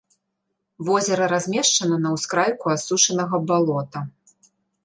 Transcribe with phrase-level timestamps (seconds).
[0.87, 3.99] Возера размешчана на ўскрайку асушанага балота.